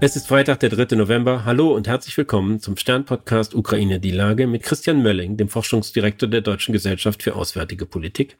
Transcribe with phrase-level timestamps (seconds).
[0.00, 0.94] Es ist Freitag, der 3.
[0.94, 1.44] November.
[1.44, 6.40] Hallo und herzlich willkommen zum Stern-Podcast Ukraine die Lage mit Christian Mölling, dem Forschungsdirektor der
[6.40, 8.38] Deutschen Gesellschaft für Auswärtige Politik.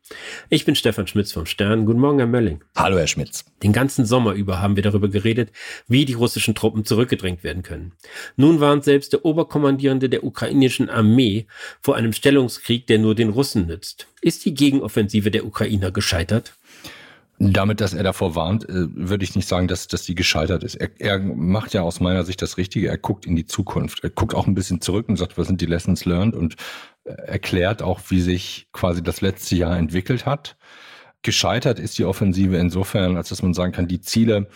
[0.51, 1.85] Ich bin Stefan Schmitz vom Stern.
[1.85, 2.63] Guten Morgen, Herr Mölling.
[2.77, 3.45] Hallo, Herr Schmitz.
[3.65, 5.51] Den ganzen Sommer über haben wir darüber geredet,
[5.89, 7.91] wie die russischen Truppen zurückgedrängt werden können.
[8.37, 11.49] Nun warnt selbst der Oberkommandierende der ukrainischen Armee
[11.81, 14.07] vor einem Stellungskrieg, der nur den Russen nützt.
[14.21, 16.53] Ist die Gegenoffensive der Ukrainer gescheitert?
[17.41, 20.75] Damit, dass er davor warnt, äh, würde ich nicht sagen, dass, dass die gescheitert ist.
[20.75, 22.89] Er, er macht ja aus meiner Sicht das Richtige.
[22.89, 24.03] Er guckt in die Zukunft.
[24.03, 26.57] Er guckt auch ein bisschen zurück und sagt, was sind die Lessons learned und
[27.05, 30.57] äh, erklärt auch, wie sich quasi das letzte Jahr entwickelt hat.
[31.23, 34.49] Gescheitert ist die Offensive insofern, als dass man sagen kann, die Ziele,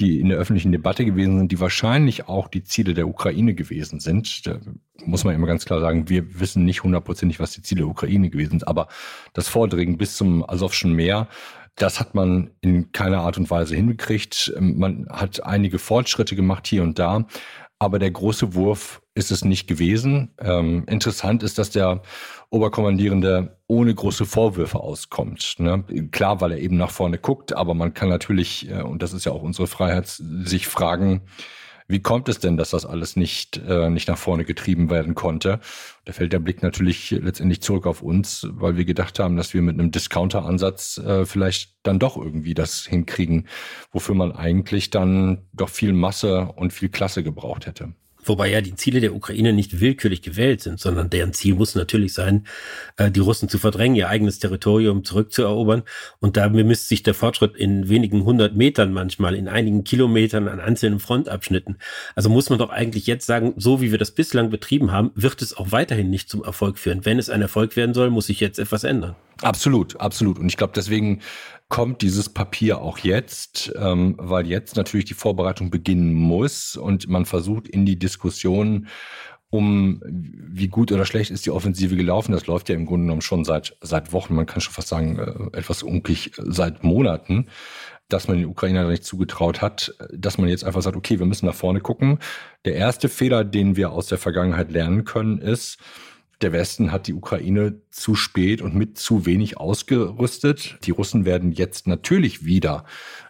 [0.00, 4.00] die in der öffentlichen Debatte gewesen sind, die wahrscheinlich auch die Ziele der Ukraine gewesen
[4.00, 4.46] sind.
[4.46, 4.58] Da
[5.04, 8.30] muss man immer ganz klar sagen, wir wissen nicht hundertprozentig, was die Ziele der Ukraine
[8.30, 8.88] gewesen sind, aber
[9.34, 11.28] das Vordringen bis zum Asowschen Meer
[11.76, 14.52] das hat man in keiner Art und Weise hingekriegt.
[14.56, 17.26] Ähm, man hat einige Fortschritte gemacht hier und da,
[17.78, 20.34] aber der große Wurf ist es nicht gewesen.
[20.38, 22.02] Ähm, interessant ist, dass der
[22.50, 25.56] Oberkommandierende ohne große Vorwürfe auskommt.
[25.58, 25.84] Ne?
[26.10, 29.24] Klar, weil er eben nach vorne guckt, aber man kann natürlich, äh, und das ist
[29.24, 31.22] ja auch unsere Freiheit, sich fragen,
[31.88, 35.60] wie kommt es denn, dass das alles nicht, äh, nicht nach vorne getrieben werden konnte?
[36.04, 39.62] Da fällt der Blick natürlich letztendlich zurück auf uns, weil wir gedacht haben, dass wir
[39.62, 43.48] mit einem Discounter-Ansatz äh, vielleicht dann doch irgendwie das hinkriegen,
[43.92, 47.94] wofür man eigentlich dann doch viel Masse und viel Klasse gebraucht hätte.
[48.24, 52.14] Wobei ja die Ziele der Ukraine nicht willkürlich gewählt sind, sondern deren Ziel muss natürlich
[52.14, 52.46] sein,
[52.96, 55.82] äh, die Russen zu verdrängen, ihr eigenes Territorium zurückzuerobern.
[56.20, 60.60] Und da bemisst sich der Fortschritt in wenigen hundert Metern manchmal, in einigen Kilometern an
[60.60, 61.78] einzelnen Frontabschnitten.
[62.14, 65.42] Also muss man doch eigentlich jetzt sagen, so wie wir das bislang betrieben haben, wird
[65.42, 67.04] es auch weiterhin nicht zum Erfolg führen.
[67.04, 69.16] Wenn es ein Erfolg werden soll, muss sich jetzt etwas ändern.
[69.40, 70.38] Absolut, absolut.
[70.38, 71.20] Und ich glaube, deswegen
[71.72, 77.24] kommt dieses Papier auch jetzt, ähm, weil jetzt natürlich die Vorbereitung beginnen muss und man
[77.24, 78.88] versucht in die Diskussion
[79.48, 82.32] um wie gut oder schlecht ist die Offensive gelaufen.
[82.32, 85.18] Das läuft ja im Grunde genommen schon seit, seit Wochen, man kann schon fast sagen,
[85.18, 87.46] äh, etwas unklich äh, seit Monaten,
[88.10, 91.46] dass man den Ukrainer nicht zugetraut hat, dass man jetzt einfach sagt, okay, wir müssen
[91.46, 92.18] nach vorne gucken.
[92.66, 95.78] Der erste Fehler, den wir aus der Vergangenheit lernen können, ist,
[96.42, 100.78] der Westen hat die Ukraine zu spät und mit zu wenig ausgerüstet.
[100.84, 102.84] Die Russen werden jetzt natürlich wieder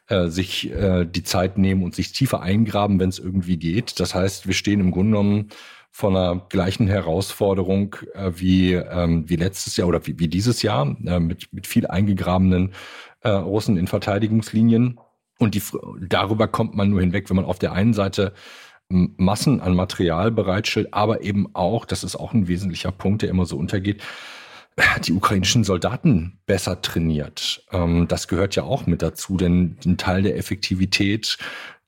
[0.08, 4.00] äh, sich äh, die Zeit nehmen und sich tiefer eingraben, wenn es irgendwie geht.
[4.00, 5.48] Das heißt, wir stehen im Grunde genommen
[5.90, 10.96] vor einer gleichen Herausforderung äh, wie, ähm, wie letztes Jahr oder wie, wie dieses Jahr
[11.04, 12.72] äh, mit, mit viel eingegrabenen
[13.20, 14.98] äh, Russen in Verteidigungslinien.
[15.38, 15.62] Und die,
[16.08, 18.32] darüber kommt man nur hinweg, wenn man auf der einen Seite
[19.16, 23.47] Massen an Material bereitstellt, aber eben auch, das ist auch ein wesentlicher Punkt, der immer
[23.47, 24.03] so untergeht,
[25.04, 27.64] die ukrainischen Soldaten besser trainiert.
[27.72, 31.38] Ähm, das gehört ja auch mit dazu, denn ein Teil der Effektivität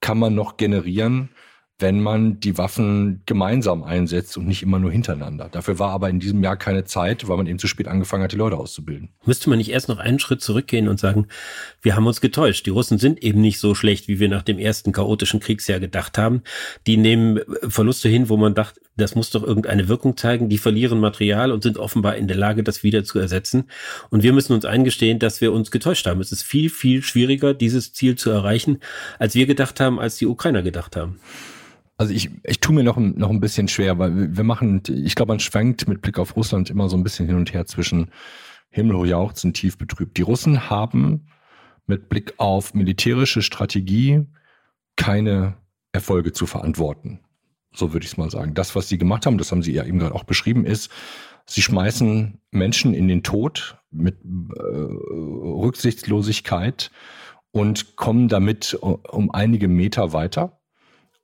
[0.00, 1.30] kann man noch generieren,
[1.78, 5.48] wenn man die Waffen gemeinsam einsetzt und nicht immer nur hintereinander.
[5.50, 8.32] Dafür war aber in diesem Jahr keine Zeit, weil man eben zu spät angefangen hat,
[8.32, 9.08] die Leute auszubilden.
[9.24, 11.26] Müsste man nicht erst noch einen Schritt zurückgehen und sagen,
[11.82, 12.66] wir haben uns getäuscht.
[12.66, 16.16] Die Russen sind eben nicht so schlecht, wie wir nach dem ersten chaotischen Kriegsjahr gedacht
[16.16, 16.42] haben.
[16.86, 20.48] Die nehmen Verluste hin, wo man dachte, das muss doch irgendeine Wirkung zeigen.
[20.48, 23.64] Die verlieren Material und sind offenbar in der Lage, das wieder zu ersetzen.
[24.10, 26.20] Und wir müssen uns eingestehen, dass wir uns getäuscht haben.
[26.20, 28.78] Es ist viel, viel schwieriger, dieses Ziel zu erreichen,
[29.18, 31.18] als wir gedacht haben, als die Ukrainer gedacht haben.
[31.96, 35.32] Also ich, ich tue mir noch, noch ein bisschen schwer, weil wir machen, ich glaube,
[35.32, 38.10] man schwenkt mit Blick auf Russland immer so ein bisschen hin und her zwischen
[38.68, 40.16] Himmel jauchzen, tief betrübt.
[40.16, 41.28] Die Russen haben
[41.86, 44.26] mit Blick auf militärische Strategie
[44.96, 45.56] keine
[45.92, 47.20] Erfolge zu verantworten.
[47.74, 48.54] So würde ich es mal sagen.
[48.54, 50.90] Das, was sie gemacht haben, das haben sie ja eben gerade auch beschrieben, ist,
[51.46, 56.90] sie schmeißen Menschen in den Tod mit äh, Rücksichtslosigkeit
[57.50, 60.60] und kommen damit um einige Meter weiter.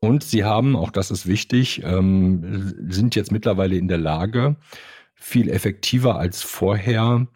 [0.01, 4.57] Und sie haben, auch das ist wichtig, ähm, sind jetzt mittlerweile in der Lage,
[5.15, 7.27] viel effektiver als vorher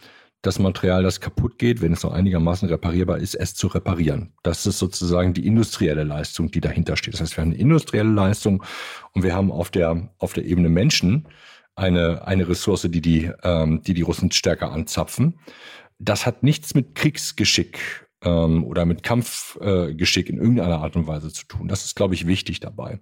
[0.47, 4.33] das Material, das kaputt geht, wenn es noch einigermaßen reparierbar ist, es zu reparieren.
[4.43, 7.15] Das ist sozusagen die industrielle Leistung, die dahinter steht.
[7.15, 8.63] Das heißt, wir haben eine industrielle Leistung
[9.13, 11.29] und wir haben auf der, auf der Ebene Menschen
[11.77, 15.39] eine, eine Ressource, die die, ähm, die die Russen stärker anzapfen.
[15.99, 21.33] Das hat nichts mit Kriegsgeschick ähm, oder mit Kampfgeschick äh, in irgendeiner Art und Weise
[21.33, 21.69] zu tun.
[21.69, 23.01] Das ist, glaube ich, wichtig dabei.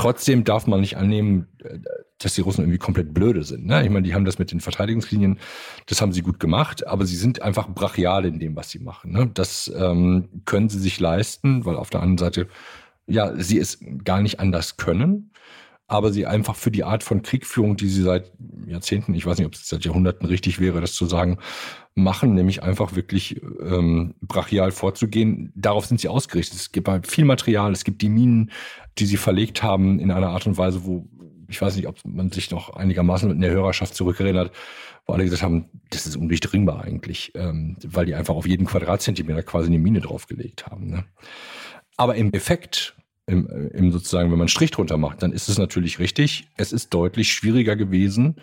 [0.00, 1.78] Trotzdem darf man nicht annehmen, äh,
[2.16, 3.66] dass die Russen irgendwie komplett blöde sind.
[3.66, 3.84] Ne?
[3.84, 5.38] Ich meine, die haben das mit den Verteidigungslinien,
[5.84, 9.12] das haben sie gut gemacht, aber sie sind einfach brachial in dem, was sie machen.
[9.12, 9.30] Ne?
[9.34, 12.48] Das ähm, können sie sich leisten, weil auf der anderen Seite,
[13.06, 15.32] ja, sie es gar nicht anders können.
[15.90, 18.30] Aber sie einfach für die Art von Kriegführung, die sie seit
[18.64, 21.38] Jahrzehnten, ich weiß nicht, ob es seit Jahrhunderten richtig wäre, das zu sagen,
[21.96, 25.52] machen, nämlich einfach wirklich ähm, brachial vorzugehen.
[25.56, 26.60] Darauf sind sie ausgerichtet.
[26.60, 28.52] Es gibt halt viel Material, es gibt die Minen,
[28.98, 31.08] die sie verlegt haben in einer Art und Weise, wo
[31.48, 34.52] ich weiß nicht, ob man sich noch einigermaßen in der Hörerschaft zurückerinnert,
[35.06, 39.42] wo alle gesagt haben, das ist undurchdringbar eigentlich, ähm, weil die einfach auf jeden Quadratzentimeter
[39.42, 40.86] quasi eine Mine draufgelegt haben.
[40.86, 41.04] Ne?
[41.96, 42.94] Aber im Effekt,
[43.30, 46.48] im, im sozusagen, wenn man einen Strich drunter macht, dann ist es natürlich richtig.
[46.56, 48.36] Es ist deutlich schwieriger gewesen,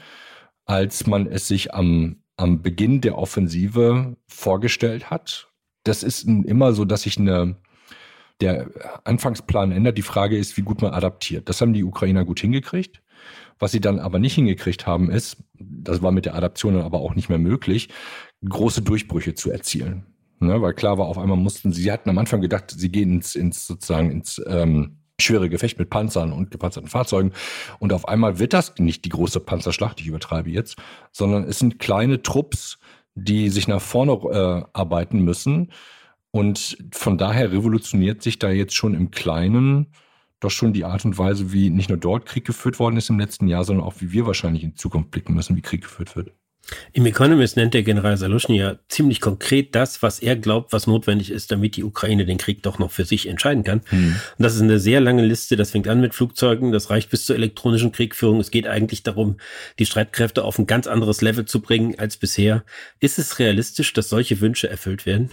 [0.66, 5.50] als man es sich am, am Beginn der Offensive vorgestellt hat.
[5.84, 7.18] Das ist immer so, dass sich
[8.42, 8.70] der
[9.04, 9.98] Anfangsplan ändert.
[9.98, 11.50] Die Frage ist, wie gut man adaptiert.
[11.50, 13.02] Das haben die Ukrainer gut hingekriegt.
[13.60, 17.00] Was sie dann aber nicht hingekriegt haben, ist, das war mit der Adaption dann aber
[17.00, 17.90] auch nicht mehr möglich,
[18.48, 20.06] große Durchbrüche zu erzielen.
[20.40, 23.12] Ne, weil klar war, auf einmal mussten sie, sie hatten am Anfang gedacht, sie gehen
[23.12, 27.32] ins, ins sozusagen ins ähm, schwere Gefecht mit Panzern und gepanzerten Fahrzeugen.
[27.80, 30.78] Und auf einmal wird das nicht die große Panzerschlacht, ich übertreibe jetzt,
[31.12, 32.78] sondern es sind kleine Trupps,
[33.16, 35.72] die sich nach vorne äh, arbeiten müssen
[36.32, 39.88] und von daher revolutioniert sich da jetzt schon im Kleinen
[40.40, 43.20] doch schon die Art und Weise, wie nicht nur dort Krieg geführt worden ist im
[43.20, 46.37] letzten Jahr, sondern auch wie wir wahrscheinlich in Zukunft blicken müssen, wie Krieg geführt wird.
[46.92, 51.32] Im Economist nennt der General Salushny ja ziemlich konkret das, was er glaubt, was notwendig
[51.32, 53.82] ist, damit die Ukraine den Krieg doch noch für sich entscheiden kann.
[53.90, 54.16] Hm.
[54.38, 55.56] Und das ist eine sehr lange Liste.
[55.56, 58.40] Das fängt an mit Flugzeugen, das reicht bis zur elektronischen Kriegführung.
[58.40, 59.38] Es geht eigentlich darum,
[59.80, 62.64] die Streitkräfte auf ein ganz anderes Level zu bringen als bisher.
[63.00, 65.32] Ist es realistisch, dass solche Wünsche erfüllt werden?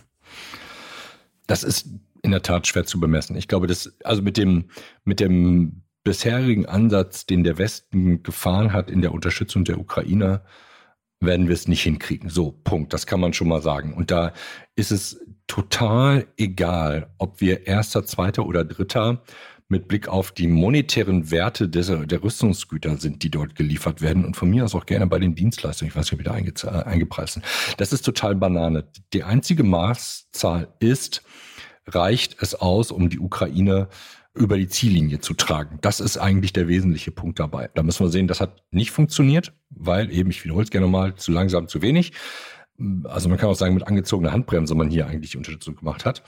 [1.46, 1.88] Das ist
[2.22, 3.36] in der Tat schwer zu bemessen.
[3.36, 4.70] Ich glaube, dass, also mit dem,
[5.04, 10.44] mit dem bisherigen Ansatz, den der Westen gefahren hat in der Unterstützung der Ukrainer,
[11.26, 12.28] werden wir es nicht hinkriegen.
[12.30, 12.92] So, Punkt.
[12.92, 13.94] Das kann man schon mal sagen.
[13.94, 14.32] Und da
[14.76, 19.22] ist es total egal, ob wir erster, zweiter oder dritter
[19.68, 24.36] mit Blick auf die monetären Werte des, der Rüstungsgüter sind, die dort geliefert werden und
[24.36, 25.90] von mir aus auch gerne bei den Dienstleistungen.
[25.90, 26.52] Ich weiß nicht, ob wieder einge
[26.86, 27.46] eingepreist sind.
[27.78, 28.84] Das ist total Banane.
[29.12, 31.22] Die einzige Maßzahl ist,
[31.86, 33.88] reicht es aus, um die Ukraine
[34.34, 35.78] über die Ziellinie zu tragen.
[35.80, 37.70] Das ist eigentlich der wesentliche Punkt dabei.
[37.74, 41.14] Da müssen wir sehen, das hat nicht funktioniert, weil eben, ich wiederhole es gerne mal,
[41.14, 42.12] zu langsam, zu wenig.
[43.04, 46.24] Also man kann auch sagen, mit angezogener Handbremse man hier eigentlich die Unterstützung gemacht hat.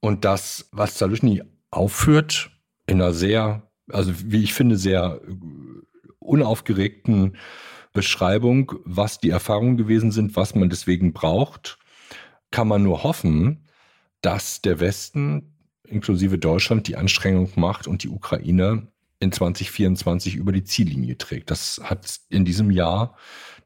[0.00, 2.50] Und das, was Zalushny aufführt,
[2.86, 5.20] in einer sehr, also wie ich finde, sehr
[6.18, 7.36] unaufgeregten
[7.94, 11.78] Beschreibung, was die Erfahrungen gewesen sind, was man deswegen braucht,
[12.50, 13.66] kann man nur hoffen,
[14.20, 15.57] dass der Westen
[15.88, 18.88] inklusive Deutschland die Anstrengung macht und die Ukraine
[19.20, 21.50] in 2024 über die Ziellinie trägt.
[21.50, 23.16] Das hat in diesem Jahr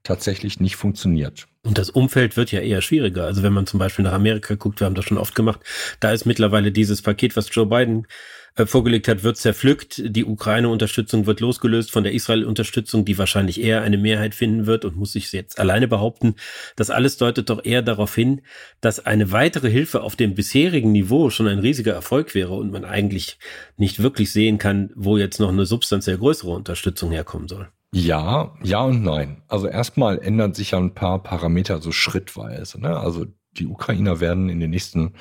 [0.02, 1.46] tatsächlich nicht funktioniert.
[1.64, 3.24] Und das Umfeld wird ja eher schwieriger.
[3.24, 5.60] Also wenn man zum Beispiel nach Amerika guckt, wir haben das schon oft gemacht,
[6.00, 8.08] da ist mittlerweile dieses Paket, was Joe Biden
[8.56, 10.02] äh, vorgelegt hat, wird zerpflückt.
[10.04, 14.96] Die Ukraine-Unterstützung wird losgelöst von der Israel-Unterstützung, die wahrscheinlich eher eine Mehrheit finden wird und
[14.96, 16.34] muss sich jetzt alleine behaupten.
[16.74, 18.42] Das alles deutet doch eher darauf hin,
[18.80, 22.84] dass eine weitere Hilfe auf dem bisherigen Niveau schon ein riesiger Erfolg wäre und man
[22.84, 23.38] eigentlich
[23.76, 27.68] nicht wirklich sehen kann, wo jetzt noch eine substanziell größere Unterstützung herkommen soll.
[27.94, 29.42] Ja, ja und nein.
[29.48, 32.80] Also erstmal ändern sich ja ein paar Parameter so schrittweise.
[32.80, 32.98] Ne?
[32.98, 35.14] Also die Ukrainer werden in den nächsten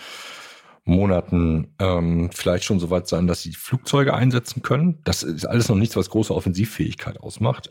[0.86, 5.00] Monaten ähm, vielleicht schon so weit sein, dass sie Flugzeuge einsetzen können.
[5.04, 7.70] Das ist alles noch nichts, was große Offensivfähigkeit ausmacht.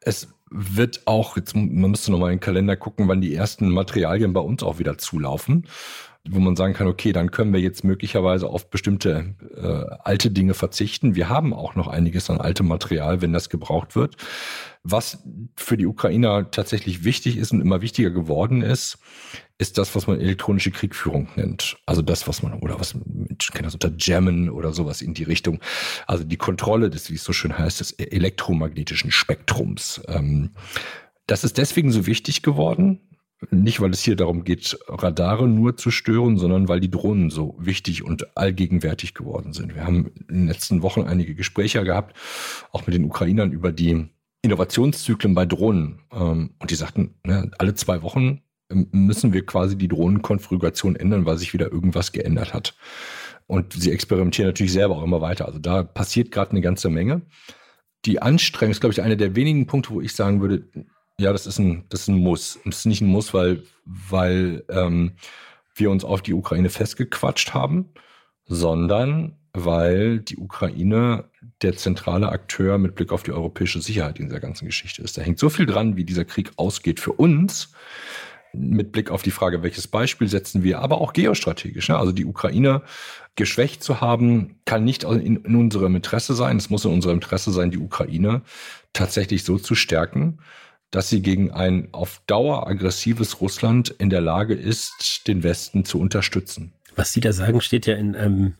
[0.00, 3.68] Es wird auch, jetzt man müsste noch mal in den Kalender gucken, wann die ersten
[3.68, 5.66] Materialien bei uns auch wieder zulaufen
[6.28, 10.54] wo man sagen kann, okay, dann können wir jetzt möglicherweise auf bestimmte äh, alte Dinge
[10.54, 11.14] verzichten.
[11.14, 14.16] Wir haben auch noch einiges an altem Material, wenn das gebraucht wird.
[14.82, 15.24] Was
[15.56, 18.98] für die Ukrainer tatsächlich wichtig ist und immer wichtiger geworden ist,
[19.58, 21.76] ist das, was man elektronische Kriegführung nennt.
[21.84, 25.24] Also das, was man, oder was Menschen kennen das unter Jammen oder sowas in die
[25.24, 25.60] Richtung.
[26.06, 30.00] Also die Kontrolle des, wie es so schön heißt, des elektromagnetischen Spektrums.
[30.06, 30.50] Ähm,
[31.26, 33.00] das ist deswegen so wichtig geworden,
[33.50, 37.54] nicht, weil es hier darum geht, Radare nur zu stören, sondern weil die Drohnen so
[37.58, 39.74] wichtig und allgegenwärtig geworden sind.
[39.74, 42.16] Wir haben in den letzten Wochen einige Gespräche gehabt,
[42.72, 44.08] auch mit den Ukrainern über die
[44.42, 46.00] Innovationszyklen bei Drohnen.
[46.12, 51.24] Ähm, und die sagten, ne, alle zwei Wochen ähm, müssen wir quasi die Drohnenkonfiguration ändern,
[51.24, 52.76] weil sich wieder irgendwas geändert hat.
[53.46, 55.46] Und sie experimentieren natürlich selber auch immer weiter.
[55.46, 57.22] Also da passiert gerade eine ganze Menge.
[58.04, 60.68] Die Anstrengung ist, glaube ich, einer der wenigen Punkte, wo ich sagen würde,
[61.20, 62.58] ja, das ist ein, das ist ein Muss.
[62.64, 65.12] Das ist nicht ein Muss, weil, weil ähm,
[65.74, 67.90] wir uns auf die Ukraine festgequatscht haben,
[68.46, 71.24] sondern weil die Ukraine
[71.62, 75.18] der zentrale Akteur mit Blick auf die europäische Sicherheit in dieser ganzen Geschichte ist.
[75.18, 77.72] Da hängt so viel dran, wie dieser Krieg ausgeht für uns,
[78.52, 81.88] mit Blick auf die Frage, welches Beispiel setzen wir, aber auch geostrategisch.
[81.88, 81.98] Ne?
[81.98, 82.82] Also die Ukraine
[83.36, 86.56] geschwächt zu haben, kann nicht in, in unserem Interesse sein.
[86.56, 88.42] Es muss in unserem Interesse sein, die Ukraine
[88.92, 90.38] tatsächlich so zu stärken,
[90.90, 96.00] dass sie gegen ein auf Dauer aggressives Russland in der Lage ist, den Westen zu
[96.00, 96.72] unterstützen.
[96.96, 98.54] Was Sie da sagen, steht ja in einem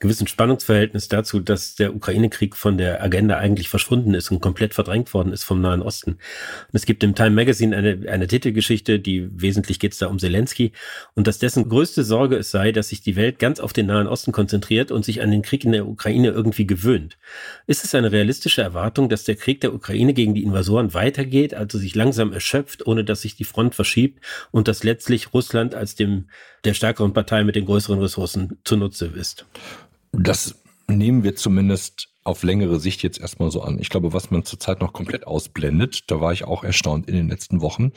[0.00, 5.12] gewissen Spannungsverhältnis dazu, dass der Ukraine-Krieg von der Agenda eigentlich verschwunden ist und komplett verdrängt
[5.12, 6.12] worden ist vom Nahen Osten.
[6.12, 10.20] Und es gibt im Time Magazine eine, eine Titelgeschichte, die wesentlich geht es da um
[10.20, 10.72] Zelensky
[11.14, 14.06] und dass dessen größte Sorge es sei, dass sich die Welt ganz auf den Nahen
[14.06, 17.18] Osten konzentriert und sich an den Krieg in der Ukraine irgendwie gewöhnt.
[17.66, 21.76] Ist es eine realistische Erwartung, dass der Krieg der Ukraine gegen die Invasoren weitergeht, also
[21.76, 26.28] sich langsam erschöpft, ohne dass sich die Front verschiebt und dass letztlich Russland als dem
[26.64, 29.44] der stärkeren Partei mit den größeren Ressourcen zunutze ist?
[30.12, 33.78] Das nehmen wir zumindest auf längere Sicht jetzt erstmal so an.
[33.78, 37.28] Ich glaube, was man zurzeit noch komplett ausblendet, da war ich auch erstaunt in den
[37.28, 37.92] letzten Wochen,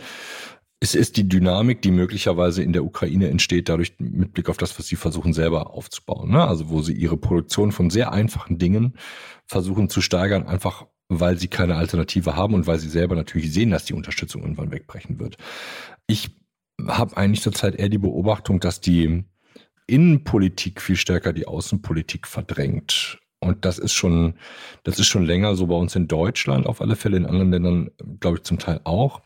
[0.84, 4.78] es ist die Dynamik, die möglicherweise in der Ukraine entsteht, dadurch mit Blick auf das,
[4.80, 6.32] was sie versuchen selber aufzubauen.
[6.32, 6.44] Ne?
[6.44, 8.98] Also wo sie ihre Produktion von sehr einfachen Dingen
[9.46, 13.70] versuchen zu steigern, einfach weil sie keine Alternative haben und weil sie selber natürlich sehen,
[13.70, 15.38] dass die Unterstützung irgendwann wegbrechen wird.
[16.08, 16.32] Ich
[16.88, 19.26] habe eigentlich zurzeit eher die Beobachtung, dass die
[19.92, 23.20] Innenpolitik viel stärker die Außenpolitik verdrängt.
[23.44, 24.36] Und das ist schon,
[24.84, 27.92] das ist schon länger so bei uns in Deutschland, auf alle Fälle in anderen Ländern,
[28.20, 29.22] glaube ich, zum Teil auch.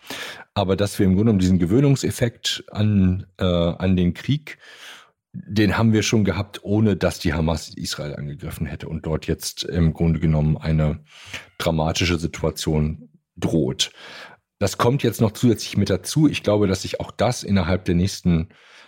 [0.53, 4.57] Aber dass wir im Grunde genommen diesen Gewöhnungseffekt an, äh, an den Krieg,
[5.33, 9.63] den haben wir schon gehabt, ohne dass die Hamas Israel angegriffen hätte und dort jetzt
[9.63, 11.03] im Grunde genommen eine
[11.57, 13.91] dramatische Situation droht.
[14.59, 16.27] Das kommt jetzt noch zusätzlich mit dazu.
[16.29, 18.47] Ich glaube, dass sich auch das innerhalb der nächsten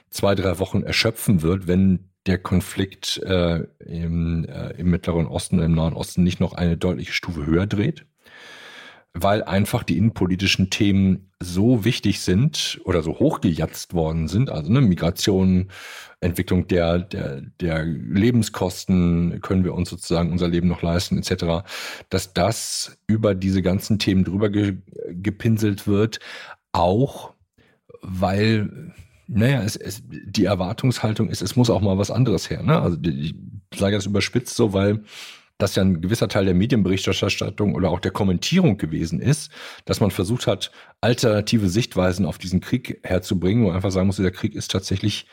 [0.09, 5.73] zwei, drei Wochen erschöpfen wird, wenn der Konflikt äh, im, äh, im Mittleren Osten, im
[5.73, 8.05] Nahen Osten nicht noch eine deutliche Stufe höher dreht
[9.21, 14.81] weil einfach die innenpolitischen Themen so wichtig sind oder so hochgejatzt worden sind, also ne,
[14.81, 15.69] Migration,
[16.19, 21.67] Entwicklung der, der, der Lebenskosten, können wir uns sozusagen unser Leben noch leisten, etc.,
[22.09, 24.77] dass das über diese ganzen Themen drüber ge,
[25.09, 26.19] gepinselt wird,
[26.71, 27.33] auch
[28.01, 28.93] weil
[29.27, 32.63] naja, es, es, die Erwartungshaltung ist, es muss auch mal was anderes her.
[32.63, 32.81] Ne?
[32.81, 33.35] Also ich
[33.75, 35.03] sage das überspitzt so, weil
[35.57, 39.51] das ja ein gewisser Teil der Medienberichterstattung oder auch der Kommentierung gewesen ist,
[39.85, 44.17] dass man versucht hat, alternative Sichtweisen auf diesen Krieg herzubringen, wo man einfach sagen muss,
[44.17, 45.25] der Krieg ist tatsächlich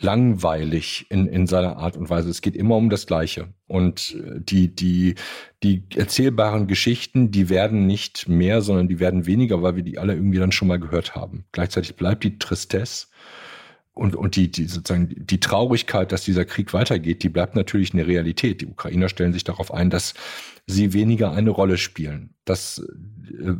[0.00, 2.30] langweilig in, in seiner Art und Weise.
[2.30, 3.48] Es geht immer um das Gleiche.
[3.66, 5.16] Und äh, die, die,
[5.62, 10.14] die erzählbaren Geschichten, die werden nicht mehr, sondern die werden weniger, weil wir die alle
[10.14, 11.44] irgendwie dann schon mal gehört haben.
[11.52, 13.08] Gleichzeitig bleibt die Tristesse
[13.92, 18.06] und, und die, die sozusagen die Traurigkeit, dass dieser Krieg weitergeht, die bleibt natürlich eine
[18.06, 18.60] Realität.
[18.60, 20.14] Die Ukrainer stellen sich darauf ein, dass
[20.68, 22.34] sie weniger eine Rolle spielen.
[22.44, 23.54] Das äh,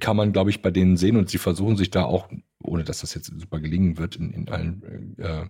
[0.00, 2.28] kann man, glaube ich, bei denen sehen und sie versuchen sich da auch,
[2.62, 5.46] ohne dass das jetzt super gelingen wird in, in allen äh,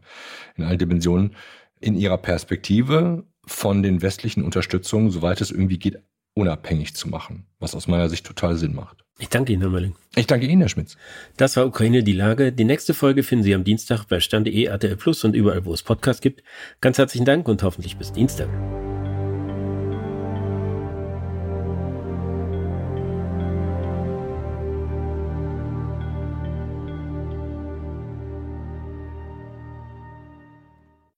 [0.56, 1.34] in allen Dimensionen,
[1.80, 5.98] in ihrer Perspektive von den westlichen Unterstützungen, soweit es irgendwie geht,
[6.34, 9.04] unabhängig zu machen, was aus meiner Sicht total Sinn macht.
[9.18, 9.94] Ich danke Ihnen, Herr Mölling.
[10.14, 10.98] Ich danke Ihnen, Herr Schmitz.
[11.38, 12.52] Das war Ukraine die Lage.
[12.52, 15.82] Die nächste Folge finden Sie am Dienstag bei Stand.de, RTL Plus und überall, wo es
[15.82, 16.42] Podcasts gibt.
[16.82, 18.48] Ganz herzlichen Dank und hoffentlich bis Dienstag.